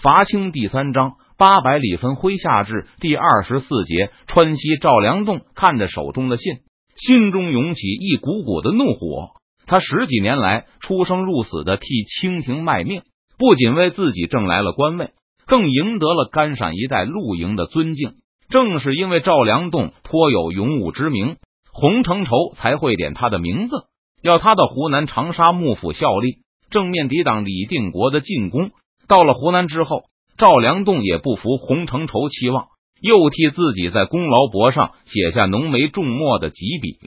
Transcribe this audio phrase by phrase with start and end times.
[0.00, 6.58] 伐清第三章八百里分麾下炙第二十四节川西赵良栋看着手中的信，
[6.94, 9.30] 心中涌起一股股的怒火。
[9.66, 13.02] 他十几年来出生入死的替清廷卖命，
[13.38, 15.10] 不仅为自己挣来了官位，
[15.48, 18.12] 更赢得了甘陕一带陆营的尊敬。
[18.50, 21.38] 正是因为赵良栋颇有勇武之名，
[21.72, 23.74] 洪承畴才会点他的名字，
[24.22, 26.36] 要他到湖南长沙幕府效力，
[26.70, 28.70] 正面抵挡李定国的进攻。
[29.08, 30.02] 到了湖南之后，
[30.36, 32.66] 赵良栋也不服洪承畴期望，
[33.00, 36.98] 又替自己在功劳簿上写下浓眉重墨的几笔。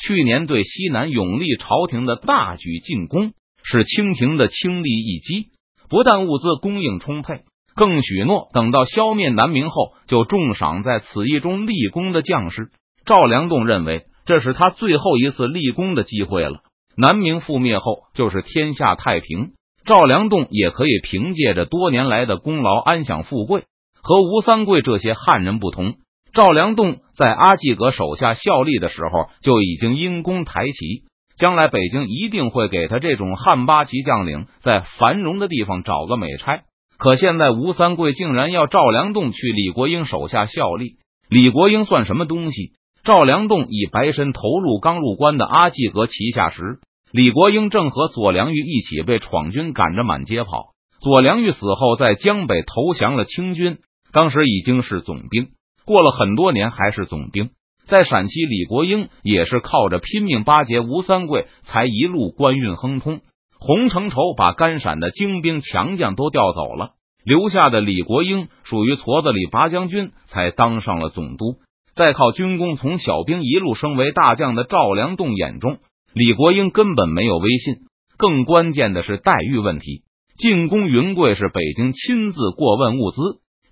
[0.00, 5.48] 去年对西南永历朝廷的大举进攻，是清廷的轻力一击。
[5.88, 7.42] 不但物资供应充沛，
[7.74, 12.70] 更许诺等到消灭南明后，就重赏在此役中立功的将士。
[13.04, 16.60] 赵良栋认为，这是他最后一次立功的机会了。
[16.96, 19.52] 南明覆灭后，就是天下太平。
[19.84, 23.64] 赵良栋也可以凭借着多年来的功劳安享富贵。
[24.02, 25.94] 和吴三桂这些汉人不同。
[26.34, 31.04] 赵良栋在阿济格手下效力的时候就已经因功抬旗，
[31.36, 36.62] 将来北京一定会给他这种汉八旗将领在繁荣的地方找个美差。
[36.98, 40.96] 可现在吴三桂竟然要赵良栋去李国英手下效力，
[41.28, 42.72] 李国英算什么东西？
[43.04, 46.78] 赵良栋以白身投入刚入关的阿济格旗下时，
[47.12, 50.72] 李国英正和左良玉一起被闯军赶着满街跑。
[51.02, 53.80] 左良玉死后，在江北投降了清军，
[54.14, 55.48] 当时已经是总兵。
[55.84, 57.50] 过了很多年，还是总兵。
[57.84, 63.20] 在陕西，李国英也是靠着拼命巴结吴三桂，才一路官运亨通。
[63.58, 66.92] 洪承畴把甘陕的精兵强将都调走了，
[67.26, 71.56] 留下的李国英属于矬子里拔将军，才当上了总督。
[71.94, 75.78] 在靠军功从小兵一路升为大将的赵良栋眼中，
[76.14, 77.86] 李国英根本没有威信。
[78.18, 80.04] 更关键的是待遇问题。
[80.36, 83.20] 进攻云贵是北京亲自过问物资、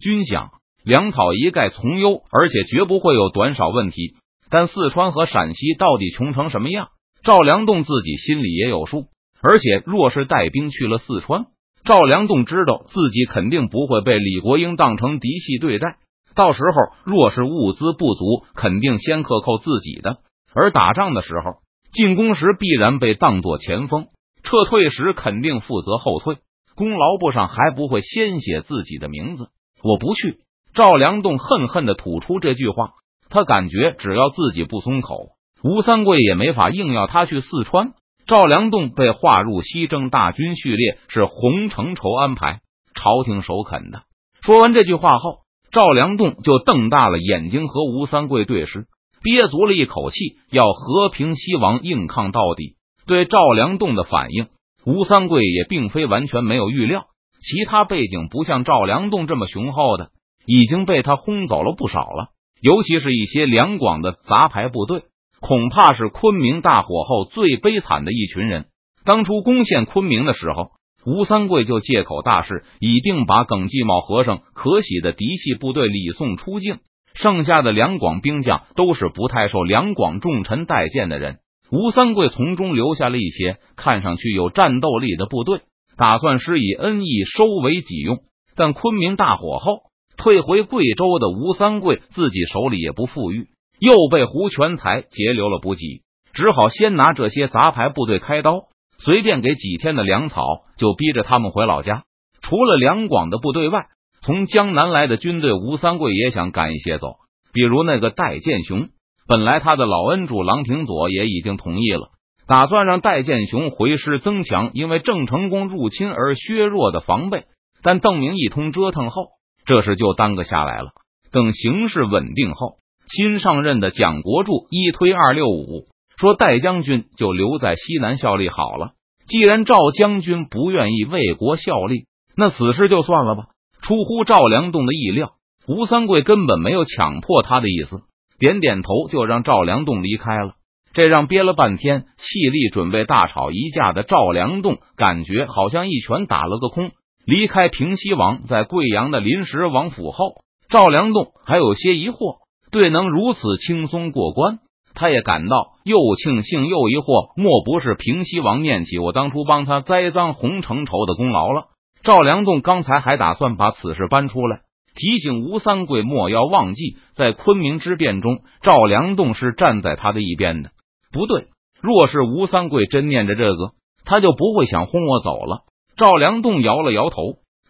[0.01, 0.49] 军饷。
[0.83, 4.15] 粮草一概从优，而且绝不会有短少问题。
[4.49, 6.89] 但四川和陕西到底穷成什么样，
[7.23, 9.05] 赵良栋自己心里也有数。
[9.43, 11.47] 而且，若是带兵去了四川，
[11.85, 15.97] 赵良栋知道自己肯定不会被李国英当成嫡系对待。
[16.35, 20.17] 到时候，若是物资不足，肯定先克扣自己的；
[20.55, 21.57] 而打仗的时候，
[21.93, 24.07] 进攻时必然被当作前锋，
[24.43, 26.39] 撤退时肯定负责后退，
[26.75, 29.49] 功劳簿上还不会先写自己的名字。
[29.83, 30.39] 我不去。
[30.73, 32.91] 赵良栋恨恨的吐出这句话，
[33.29, 35.31] 他感觉只要自己不松口，
[35.65, 37.93] 吴三桂也没法硬要他去四川。
[38.27, 42.61] 赵良栋被划入西征大军序列，是洪承畴安排，
[42.95, 44.03] 朝廷首肯的。
[44.43, 45.39] 说完这句话后，
[45.73, 48.87] 赵良栋就瞪大了眼睛和吴三桂对视，
[49.23, 52.77] 憋足了一口气，要和平西王硬抗到底。
[53.07, 54.47] 对赵良栋的反应，
[54.85, 57.05] 吴三桂也并非完全没有预料，
[57.41, 60.11] 其他背景不像赵良栋这么雄厚的。
[60.47, 62.31] 已经被他轰走了不少了，
[62.63, 65.03] 尤其是一些两广的杂牌部队，
[65.39, 68.65] 恐怕是昆明大火后最悲惨的一群人。
[69.05, 70.71] 当初攻陷昆明的时候，
[71.05, 76.79] 吴三桂就借口大事，已定把耿继茂和尚可喜的嫡系部队礼送出境。
[77.23, 81.39] 剩下的两广兵将都是不太受两广重臣待见的人。
[81.71, 85.61] 吴三桂从中留下了一些看上去有战斗力的部队，
[85.97, 88.19] 打算施以恩义收为己用。
[88.57, 89.91] 但昆明大火后。
[90.17, 93.47] 退回贵州的吴三桂自己手里也不富裕，
[93.79, 96.03] 又被胡全才截留了补给，
[96.35, 98.65] 只好先拿这些杂牌部队开刀，
[98.99, 100.43] 随便给几天的粮草，
[100.77, 102.03] 就逼着他们回老家。
[102.43, 103.87] 除了两广的部队外，
[104.25, 107.17] 从江南来的军队，吴三桂也想赶一些走，
[107.53, 108.89] 比如那个戴建雄。
[109.27, 112.11] 本来他的老恩主郎廷佐也已经同意了，
[112.47, 117.45] 打算让戴建雄回师增强因为郑成功入侵而削弱的防备，
[117.83, 119.29] 但邓明一通折腾后。
[119.65, 120.91] 这事就耽搁下来了。
[121.31, 122.77] 等形势稳定后，
[123.07, 125.87] 新上任的蒋国柱一推二六五，
[126.19, 128.95] 说戴将军就留在西南效力好了。
[129.29, 132.07] 既然赵将军不愿意为国效力，
[132.37, 133.45] 那此事就算了吧。
[133.91, 135.33] 出乎赵良栋的意料，
[135.67, 138.03] 吴三桂根本没有强迫他的意思，
[138.39, 140.53] 点点头就让赵良栋离开了。
[140.93, 146.93] 这让憋了半天、气力准备大吵一架的赵良栋感觉好像一拳打了个空。
[147.27, 150.35] 离开平西王在贵阳的临时王府后，
[150.69, 152.37] 赵良栋还有些疑惑，
[152.71, 154.61] 对能如此轻松过关，
[154.95, 157.33] 他也感到又庆幸又疑惑。
[157.35, 161.65] 莫不是平西王念起我当初帮他栽赃洪承畴的功劳了？
[162.03, 164.61] 赵良栋刚才还打算把此事搬出来，
[164.95, 170.71] 提醒吴三桂莫要忘记，在昆明之变中，赵良栋是站在他的一边的。
[171.13, 171.49] 不对，
[171.81, 173.73] 若是吴三桂真念着这个，
[174.05, 175.65] 他就不会想轰我走了。
[175.97, 177.17] 赵良栋摇了摇头，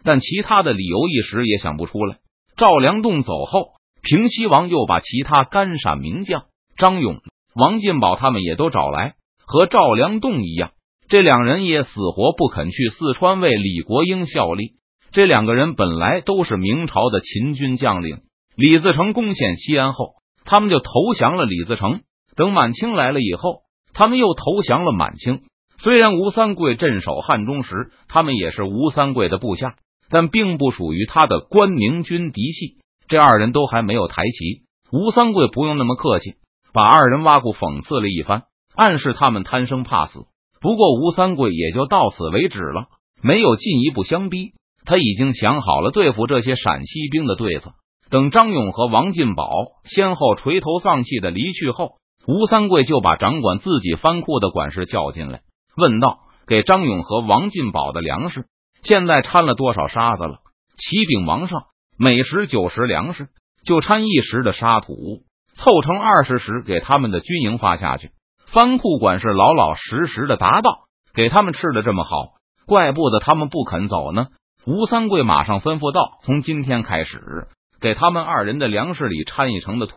[0.03, 2.17] 但其他的理由一时也想不出来。
[2.55, 6.43] 赵良栋走后，平西王又把其他干闪名将
[6.77, 7.19] 张勇、
[7.53, 10.71] 王进宝他们也都找来，和赵良栋一样，
[11.11, 14.75] 这两人也死活不肯去四川为李国英效力。
[15.11, 18.19] 这两个人本来都是明朝的秦军将领，
[18.55, 20.13] 李自成攻陷西安后，
[20.45, 21.99] 他们就投降了李自成。
[22.37, 23.63] 等满清来了以后，
[23.93, 25.41] 他们又投降了满清。
[25.79, 29.75] 虽然吴三桂镇守汉中时，他们也是吴三桂的部下。
[30.09, 32.77] 但并不属于他的关宁军嫡系，
[33.09, 34.63] 这二人都还没有抬旗。
[34.93, 36.35] 吴三桂不用那么客气，
[36.71, 38.43] 把二人挖苦讽刺了一番，
[38.75, 40.27] 暗示他们贪生怕死。
[40.61, 42.85] 不过吴三桂也就到此为止了，
[43.21, 44.51] 没有进一步相逼。
[44.85, 47.73] 他已经想好了对付这些陕西兵的对策。
[48.09, 49.49] 等张勇和王进宝
[49.85, 51.93] 先后垂头丧气的离去后，
[52.27, 55.41] 吴三桂就把掌管自己藩库的管事叫进来，
[55.75, 58.45] 问道：“给张勇和王进宝的粮食。”
[58.83, 60.39] 现在掺了多少沙子了？
[60.75, 61.63] 启禀王上，
[61.97, 63.29] 每十九石粮食，
[63.63, 65.21] 就掺一石的沙土，
[65.55, 68.09] 凑成二十石，给他们的军营发下去。
[68.53, 70.81] 藩库管事老老实实的答道
[71.15, 72.33] ：“给他们吃的这么好，
[72.65, 74.27] 怪不得他们不肯走呢。”
[74.67, 77.47] 吴三桂马上吩咐道：“从今天开始，
[77.79, 79.95] 给他们二人的粮食里掺一成的土，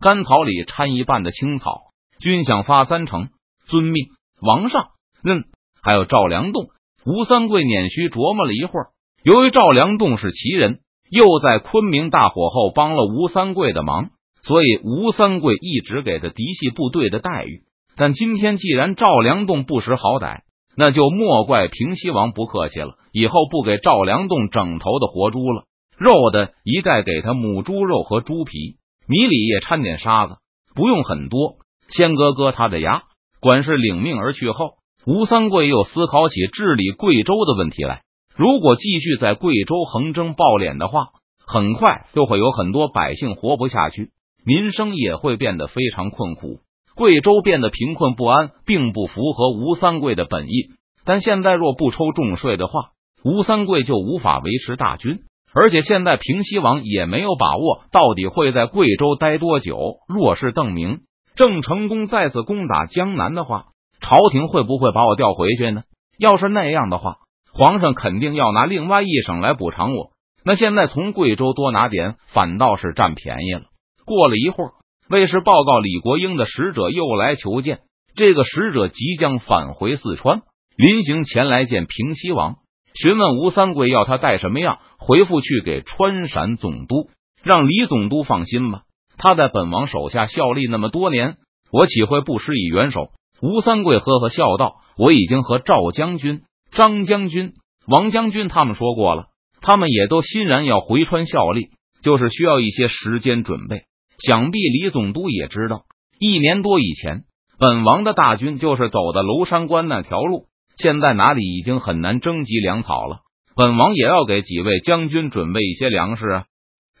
[0.00, 3.28] 干草里掺一半的青草，均饷发三成。”
[3.68, 4.06] 遵命，
[4.40, 4.86] 王上。
[5.24, 5.44] 嗯，
[5.82, 6.68] 还有赵良栋。
[7.04, 8.86] 吴三桂捻须琢磨了一会儿，
[9.22, 10.78] 由于赵良栋是奇人，
[11.10, 14.10] 又在昆明大火后帮了吴三桂的忙，
[14.46, 17.62] 所以吴三桂一直给他嫡系部队的待遇。
[17.96, 20.42] 但今天既然赵良栋不识好歹，
[20.76, 22.94] 那就莫怪平西王不客气了。
[23.12, 25.64] 以后不给赵良栋整头的活猪了，
[25.98, 28.76] 肉的一概给他母猪肉和猪皮，
[29.08, 30.36] 米里也掺点沙子，
[30.74, 31.56] 不用很多，
[31.88, 33.02] 先割割他的牙。
[33.40, 34.74] 管事领命而去后。
[35.06, 38.02] 吴三桂又思考起治理贵州的问题来。
[38.34, 41.10] 如果继续在贵州横征暴敛的话，
[41.46, 44.10] 很快就会有很多百姓活不下去，
[44.46, 46.60] 民生也会变得非常困苦。
[46.94, 50.70] 贵州变得贫困不安，并不符合吴三桂的本意。
[51.04, 52.90] 但现在若不抽重税的话，
[53.24, 55.18] 吴三桂就无法维持大军。
[55.52, 59.96] 而且现在平西王也没有把握到底会在贵州待多久。
[60.06, 61.00] 若是邓明
[61.34, 63.66] 郑成功再次攻打江南的话，
[64.00, 65.82] 朝廷会不会把我调回去呢？
[66.18, 67.16] 要是那样的话，
[67.52, 70.12] 皇上肯定要拿另外一省来补偿我。
[70.44, 73.62] 那现在从贵州多拿点，反倒是占便宜了。
[74.06, 74.70] 过了一会儿，
[75.10, 77.80] 卫士报告李国英的使者又来求见。
[78.14, 80.40] 这个使者即将返回四川，
[80.76, 82.54] 临行前来见平西王，
[82.94, 87.10] 询问吴三桂要他带什么样回复去给川陕总督，
[87.42, 88.82] 让李总督放心吧。
[89.18, 91.36] 他在本王手下效力那么多年，
[91.70, 93.08] 我岂会不施以援手？
[93.42, 97.52] 吴三桂呵呵笑道：“我已经和赵将军、张将军、
[97.86, 99.26] 王将军他们说过了，
[99.60, 101.68] 他们也都欣然要回川效力，
[102.00, 103.82] 就是需要一些时间准备。
[104.18, 105.82] 想必李总督也知道，
[106.18, 107.24] 一年多以前，
[107.58, 110.46] 本王的大军就是走的娄山关那条路，
[110.76, 113.20] 现在哪里已经很难征集粮草了。
[113.54, 116.44] 本王也要给几位将军准备一些粮食啊。”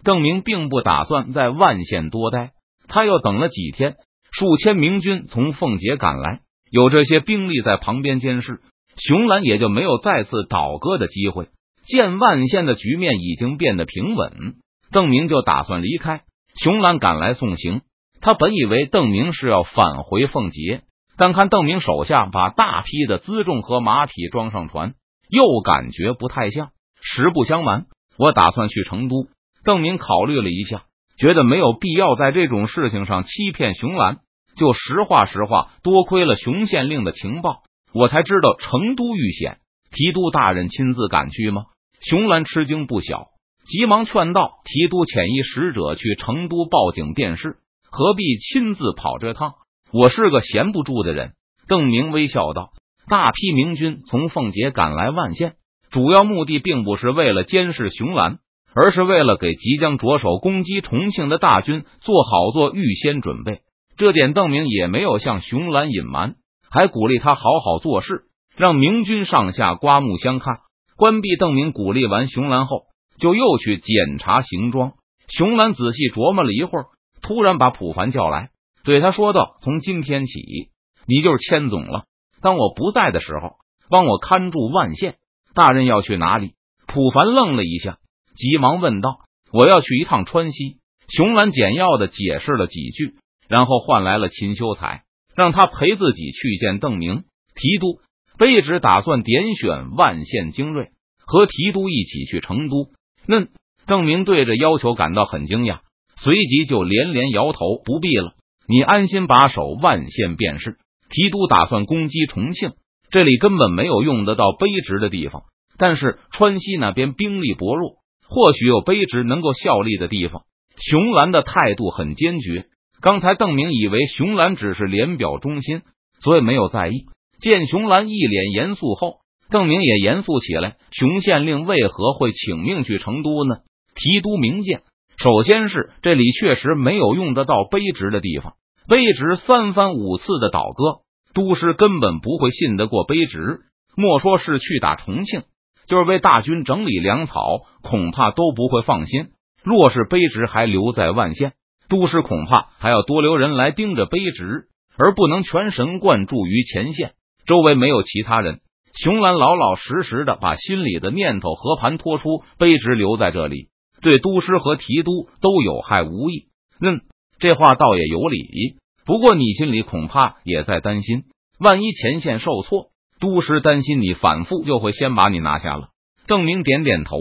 [0.04, 2.52] 邓明并不打算在万县多待，
[2.86, 3.96] 他又等了几天。
[4.30, 6.40] 数千明军从奉节赶来，
[6.70, 8.60] 有这些兵力在旁边监视，
[8.96, 11.48] 熊兰也就没有再次倒戈的机会。
[11.86, 14.56] 见万县的局面已经变得平稳，
[14.92, 16.22] 邓明就打算离开。
[16.56, 17.82] 熊兰赶来送行，
[18.20, 20.82] 他本以为邓明是要返回奉节，
[21.18, 24.94] 但看邓明手下把大批的辎重和马匹装上船，
[25.28, 26.70] 又感觉不太像。
[27.02, 27.86] 实不相瞒，
[28.18, 29.28] 我打算去成都。
[29.64, 30.84] 邓明考虑了一下，
[31.18, 34.18] 觉得没有必要在这种事情上欺骗熊兰。
[34.56, 39.58] 就实话实话，多亏了熊县令的情报，我才知道成都遇险。
[39.90, 41.64] 提督大人亲自赶去吗？
[42.00, 43.26] 熊兰吃惊不小，
[43.68, 47.56] 急忙劝道：“提督遣一使者去成都报警便是，
[47.90, 49.54] 何必亲自跑这趟？
[49.92, 51.32] 我是个闲不住的人。”
[51.66, 52.70] 邓明微笑道
[53.10, 55.54] ：“大批明军从奉节赶来万县，
[55.90, 58.38] 主要目的并不是为了监视熊兰，
[58.72, 63.62] 而是为了给即将着手攻击重庆的大军做好做预先准备。”
[63.98, 66.36] 这点邓明也没有向熊兰隐瞒，
[66.70, 70.58] 还鼓励他好好做事，让明军上下刮目相看。
[70.96, 72.82] 关闭邓明鼓励完熊兰后，
[73.18, 74.94] 就又去检查行装。
[75.28, 76.86] 熊兰仔细琢磨了一会儿，
[77.22, 78.50] 突然把普凡叫来，
[78.84, 80.70] 对他说道：“从今天起，
[81.06, 82.04] 你就是千总了。
[82.40, 83.56] 当我不在的时候，
[83.90, 85.16] 帮我看住万县。
[85.54, 86.52] 大人要去哪里？”
[86.86, 87.98] 普凡愣了一下，
[88.36, 89.18] 急忙问道
[89.52, 93.16] ：“我要去一趟川西。”熊兰简要的解释了几句。
[93.48, 95.04] 然后换来了秦修才，
[95.36, 97.22] 让他陪自己去见邓明
[97.54, 98.00] 提督。
[98.38, 100.90] 卑职打算点选万县精锐，
[101.24, 102.90] 和提督一起去成都。
[103.28, 103.46] 那
[103.86, 105.80] 邓明对这要求感到很惊讶，
[106.16, 108.32] 随即就连连摇头：“不必了，
[108.68, 110.76] 你安心把守万县便是。
[111.08, 112.72] 提督打算攻击重庆，
[113.10, 115.42] 这里根本没有用得到卑职的地方。
[115.78, 117.96] 但是川西那边兵力薄弱，
[118.28, 120.42] 或许有卑职能够效力的地方。”
[120.78, 122.66] 熊兰的态度很坚决。
[123.00, 125.82] 刚才邓明以为熊兰只是连表忠心，
[126.20, 127.06] 所以没有在意。
[127.40, 129.18] 见熊兰一脸严肃后，
[129.50, 130.76] 邓明也严肃起来。
[130.90, 133.58] 熊县令为何会请命去成都呢？
[133.94, 134.82] 提督明鉴，
[135.16, 138.54] 首先是这里确实没有用得到卑职的地方。
[138.88, 141.00] 卑职三番五次的倒戈，
[141.34, 143.60] 都师根本不会信得过卑职。
[143.96, 145.42] 莫说是去打重庆，
[145.86, 147.40] 就是为大军整理粮草，
[147.82, 149.28] 恐怕都不会放心。
[149.64, 151.54] 若是卑职还留在万县，
[151.88, 157.12] 都师恐怕还要多留人来盯着卑职，而不能全神贯注于前线。
[157.46, 158.60] 周围没有其他人，
[158.96, 162.42] 熊兰老老实实的把心里的念头和盘托出。
[162.58, 163.68] 卑职留在这里，
[164.00, 166.48] 对都师和提督都有害无益。
[166.80, 167.02] 嗯，
[167.38, 168.76] 这话倒也有理。
[169.04, 171.24] 不过你心里恐怕也在担心，
[171.58, 172.88] 万一前线受挫，
[173.20, 175.88] 都师担心你反复，就会先把你拿下了。
[176.26, 177.18] 邓明点点头，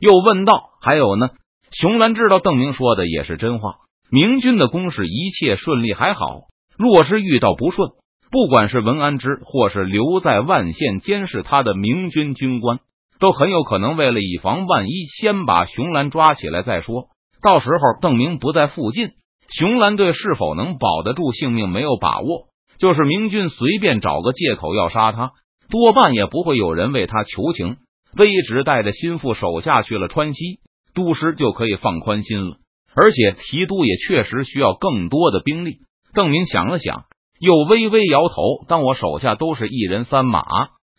[0.00, 1.30] 又问道：“还有呢？”
[1.70, 3.76] 熊兰知道邓明说的也是真话。
[4.10, 6.40] 明军的攻势一切顺利还好，
[6.78, 7.90] 若是遇到不顺，
[8.30, 12.80] 不管是文安之或是留在万县监视他的明军军官，
[13.18, 17.08] 都很有可能为了以防万一，先把熊兰抓起来再说。
[17.42, 19.10] 到时候邓明不在附近，
[19.48, 22.48] 熊兰队是否能保得住性命没有把握。
[22.78, 25.32] 就是明军随便找个借口要杀他，
[25.70, 27.76] 多半也不会有人为他求情。
[28.16, 30.60] 卑职带着心腹手下去了川西。
[30.94, 32.56] 都师就可以放宽心了，
[32.92, 35.76] 而且提督也确实需要更多的兵力。
[36.12, 37.04] 邓明想了想，
[37.38, 40.42] 又微微摇头：“当我手下都是一人三马，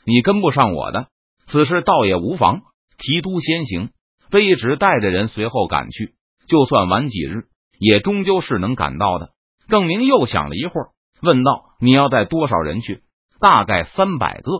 [0.05, 1.07] 你跟不上我的，
[1.47, 2.61] 此事倒也无妨。
[2.97, 3.89] 提督先行，
[4.31, 6.13] 卑职带着人随后赶去。
[6.47, 7.43] 就算晚几日，
[7.79, 9.29] 也终究是能赶到的。”
[9.69, 10.89] 邓明又想了一会儿，
[11.21, 13.03] 问道：“你要带多少人去
[13.39, 14.51] ？”“大概三百个，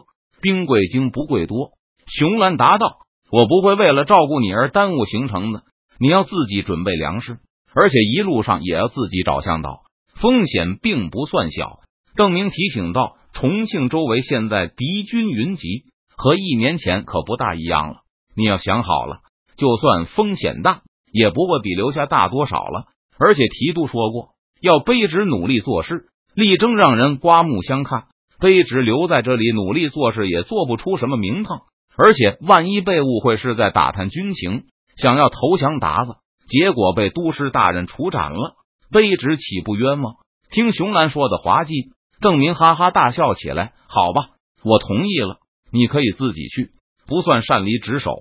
[0.42, 1.72] 兵贵精不贵多。”
[2.08, 3.00] 熊兰答道。
[3.32, 5.62] 我不会为了照顾你而耽误行程的。
[6.00, 7.38] 你要自己准备粮食，
[7.76, 9.82] 而且一路上也要自己找向导，
[10.22, 11.78] 风险并不算小。
[12.16, 15.86] 邓明提醒道：“重庆周围现在敌军云集，
[16.16, 18.02] 和一年前可不大一样了。
[18.36, 19.20] 你要想好了，
[19.56, 22.86] 就算风险大，也不会比留下大多少了。
[23.18, 24.30] 而且提督说过，
[24.62, 28.06] 要卑职努力做事，力争让人刮目相看。
[28.40, 31.62] 卑职留在这里努力做事，也做不出什么名堂。”
[32.02, 34.64] 而且，万一被误会是在打探军情，
[34.96, 36.16] 想要投降鞑子，
[36.48, 38.56] 结果被都师大人处斩了，
[38.92, 40.16] 卑职岂不冤枉？
[40.52, 41.92] 听熊兰说的滑稽，
[42.22, 43.74] 邓明哈哈大笑起来。
[43.88, 44.30] 好吧，
[44.64, 45.38] 我同意了，
[45.72, 46.72] 你可以自己去，
[47.08, 48.18] 不算擅离职守。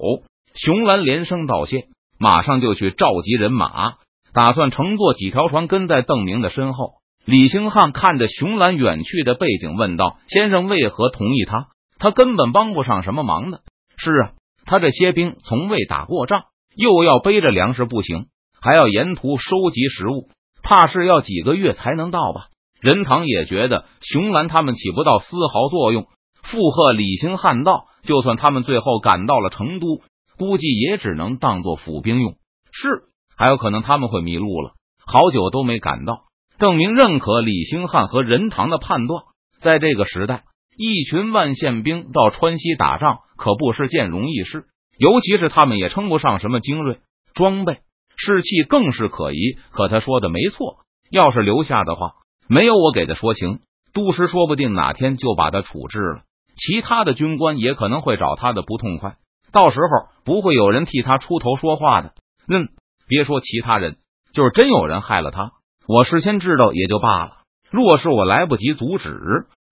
[0.55, 1.87] 熊兰连声道谢，
[2.19, 3.95] 马上就去召集人马，
[4.33, 6.95] 打算乘坐几条船跟在邓明的身后。
[7.25, 11.69] 李兴汉看着熊兰远去的背景，问道：“先生为何同意他？
[11.99, 13.61] 他根本帮不上什么忙的。”
[13.97, 14.31] 是啊，
[14.65, 16.45] 他这些兵从未打过仗，
[16.75, 18.27] 又要背着粮食不行，
[18.61, 20.29] 还要沿途收集食物，
[20.63, 22.47] 怕是要几个月才能到吧？
[22.81, 26.07] 任堂也觉得熊兰他们起不到丝毫作用，
[26.43, 30.01] 附和李兴汉道：“就算他们最后赶到了成都，
[30.37, 32.37] 估计也只能当做府兵用。
[32.73, 33.05] 是，
[33.37, 34.73] 还有可能他们会迷路了，
[35.05, 36.23] 好久都没赶到。”
[36.59, 39.23] 邓明认可李兴汉和任堂的判断，
[39.61, 40.45] 在这个时代。
[40.77, 46.99] 一群万县兵到川西打仗可不是件容易事，尤其是他们也称不上什么精锐，
[47.35, 47.79] 装备
[48.19, 49.57] 士气更是可疑。
[49.71, 52.13] 可他说的没错，要是留下的话，
[52.47, 53.61] 没有我给的说情，
[53.95, 56.21] 都师说不定哪天就把他处置了。
[56.55, 59.17] 其他的军官也可能会找他的不痛快，
[59.53, 62.13] 到时候不会有人替他出头说话的。
[62.49, 62.69] 嗯，
[63.09, 63.97] 别说其他人，
[64.35, 65.53] 就是真有人害了他，
[65.87, 67.39] 我事先知道也就罢了。
[67.71, 69.17] 若是我来不及阻止。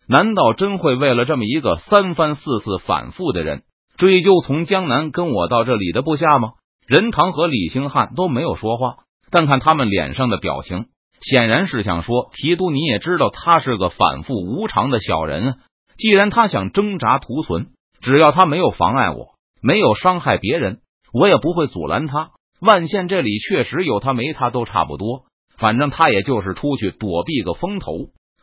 [0.09, 3.65] 难道真会为了这么一个三番四次反复的人
[3.97, 6.51] 追究从江南跟我到这里的部下吗？
[6.87, 10.87] 任堂和李兴汉都没有说话，但看他们脸上的表情，
[11.21, 15.55] 显然是想说：提督你也知道他是个反复无常的小人啊。
[15.97, 17.69] 既然他想挣扎图存，
[18.01, 20.81] 只要他没有妨碍我，没有伤害别人，
[21.13, 22.31] 我也不会阻拦他。
[22.61, 25.25] 万县这里确实有他没他都差不多，
[25.59, 27.93] 反正他也就是出去躲避个风头。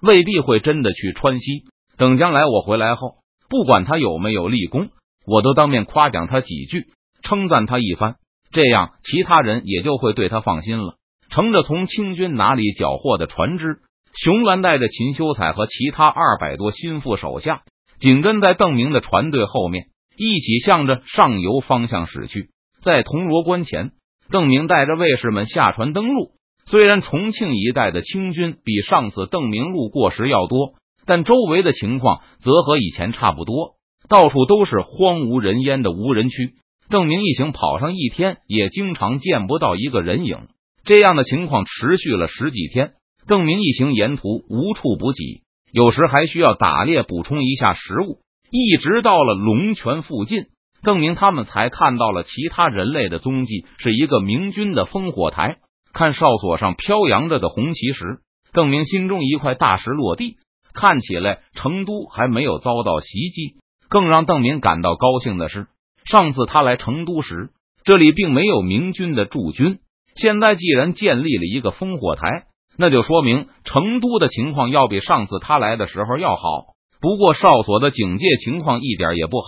[0.01, 1.63] 未必会真的去川西。
[1.95, 4.89] 等将来我回来后，不管他有没有立功，
[5.25, 6.87] 我都当面夸奖他几句，
[7.21, 8.15] 称赞他一番，
[8.53, 10.95] 这样其他人也就会对他放心了。
[11.29, 13.79] 乘着从清军哪里缴获的船只，
[14.13, 17.63] 熊兰带着秦修彩和其他二百多心腹手下，
[17.99, 19.87] 紧跟在邓明的船队后面。
[20.15, 22.51] 一起向着上游方向驶去。
[22.83, 23.93] 在铜锣关前，
[24.29, 26.33] 邓明带着卫士们下船登陆。
[26.65, 30.75] 虽然重庆一带的清军比上次邓明路过时要多，
[31.07, 33.73] 但周围的情况则和以前差不多，
[34.07, 36.53] 到处都是荒无人烟的无人区。
[36.89, 40.47] 邓明一行跑上一天，也经常见不到一个人影。
[40.83, 42.93] 这样的情况持续了十几天，
[43.27, 48.19] 邓明一行沿途无处补给，有时还需要打猎补充一下食物。
[48.51, 50.45] 一直到了龙泉附近，
[50.83, 55.57] 邓明他们才看到了其他人类的踪迹，是一个明军的烽火台。
[55.93, 58.19] 看哨所上飘扬着的红旗时，
[58.51, 60.37] 邓明心中一块大石落地。
[60.73, 63.57] 看起来成都还没有遭到袭击。
[63.89, 65.67] 更让邓明感到高兴的是，
[66.05, 67.49] 上次他来成都时，
[67.83, 69.79] 这里并没有明军的驻军。
[70.15, 72.45] 现在既然建立了一个烽火台，
[72.77, 76.73] 那就说明成都的情况要比上次他来的时候要好。
[77.01, 79.47] 不过哨所的警戒情况一点也不好。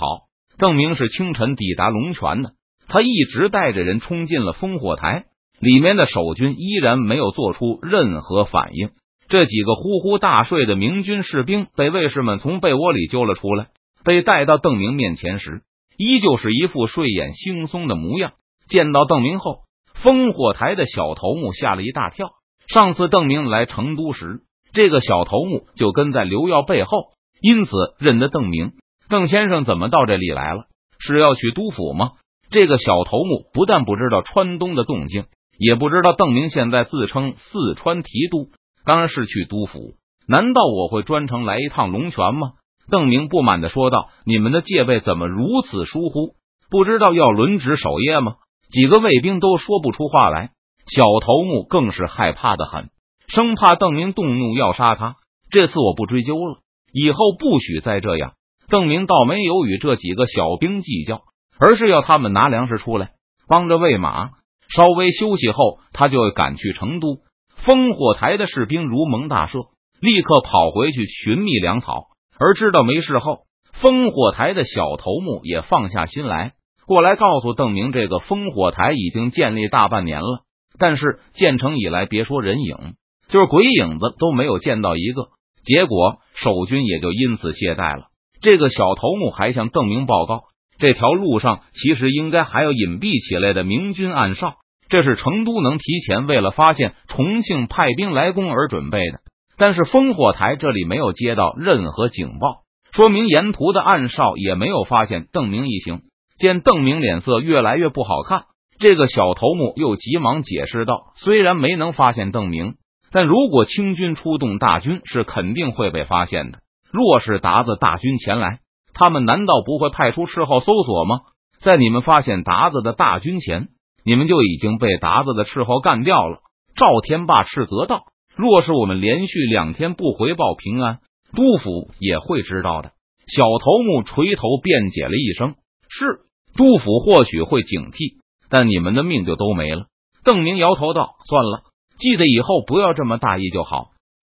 [0.57, 2.51] 邓明是清晨抵达龙泉的，
[2.87, 5.25] 他一直带着人冲进了烽火台。
[5.59, 8.89] 里面的守军依然没有做出任何反应。
[9.29, 13.67] 这几个呼呼大睡的明军士兵被卫士们从被窝里揪了出来，
[14.03, 15.61] 被带到邓明面前时，
[15.97, 18.33] 依旧是一副睡眼惺忪的模样。
[18.67, 19.59] 见到邓明后，
[20.01, 22.31] 烽火台的小头目吓了一大跳。
[22.67, 24.41] 上次邓明来成都时，
[24.73, 27.11] 这个小头目就跟在刘耀背后，
[27.41, 28.73] 因此认得邓明。
[29.09, 30.63] 邓先生怎么到这里来了？
[30.97, 32.13] 是要去督府吗？
[32.49, 35.25] 这个小头目不但不知道川东的动静。
[35.57, 38.49] 也不知道邓明现在自称四川提督，
[38.83, 39.95] 当然是去督府。
[40.27, 42.53] 难道我会专程来一趟龙泉吗？
[42.89, 46.35] 邓明不满的说道：“你们的戒备怎么如此疏忽？
[46.69, 48.35] 不知道要轮值守夜吗？”
[48.69, 50.49] 几个卫兵都说不出话来，
[50.87, 52.89] 小头目更是害怕的很，
[53.27, 55.15] 生怕邓明动怒要杀他。
[55.51, 56.57] 这次我不追究了，
[56.91, 58.33] 以后不许再这样。
[58.67, 61.21] 邓明倒没有与这几个小兵计较，
[61.59, 63.11] 而是要他们拿粮食出来，
[63.47, 64.31] 帮着喂马。
[64.67, 67.19] 稍微休息后，他就赶去成都。
[67.63, 69.69] 烽火台的士兵如蒙大赦，
[70.01, 72.07] 立刻跑回去寻觅粮草。
[72.39, 73.39] 而知道没事后，
[73.81, 76.53] 烽火台的小头目也放下心来，
[76.85, 80.43] 过来告诉邓明，这个烽火台已经建立大半年了，
[80.77, 82.95] 但是建成以来，别说人影，
[83.27, 85.27] 就是鬼影子都没有见到一个。
[85.63, 88.07] 结果守军也就因此懈怠了。
[88.39, 90.43] 这个小头目还向邓明报告。
[90.77, 94.55] 这条路上其实应该还有隐蔽起来的明军暗哨，
[94.89, 99.19] 这是成都能提前为了发现重庆派兵来攻而准备的。
[99.57, 106.01] 但是烽火台这里没有接到任何警报，说明沿途的暗哨也没有发现邓明一行。
[106.37, 108.43] 见邓明脸色越来越不好看，
[108.79, 112.75] 这个小头目又急忙解释道：“虽然没能发现邓明，
[113.11, 116.59] 但如果清军出动大军，是肯定会被发现的。
[116.91, 118.59] 若是达子大军前来。”
[118.97, 121.19] 他们难道不会派出斥候搜索吗？
[121.59, 123.67] 在你们发现达子的大军前，
[124.05, 126.37] 你们就已经被达子的斥候干掉了。
[126.77, 128.03] 赵天霸斥责道
[128.35, 130.99] ：“若是我们连续两天不回报平安，
[131.33, 132.91] 杜府也会知道的。”
[133.27, 135.55] 小头目垂头辩解了一声
[135.89, 136.19] ：“是，
[136.55, 138.17] 杜府或许会警惕，
[138.49, 139.87] 但你们的命就都没了。”
[140.23, 141.63] 邓明摇头道：“算了，
[141.97, 143.89] 记得以后不要这么大意就好。”